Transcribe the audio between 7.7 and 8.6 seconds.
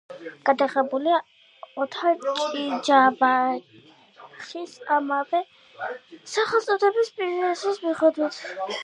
მიხედვით.